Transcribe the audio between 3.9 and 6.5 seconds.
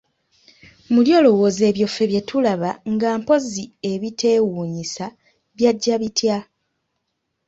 ebiteewuunyisa byajja bitya?